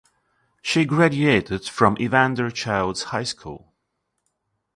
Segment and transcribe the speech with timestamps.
[0.63, 3.71] She graduated from Evander Childs High School.